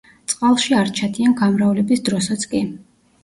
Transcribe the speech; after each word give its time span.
წყალში 0.31 0.75
არ 0.77 0.89
ჩადიან 0.99 1.35
გამრავლების 1.43 2.03
დროსაც 2.09 2.47
კი. 2.55 2.63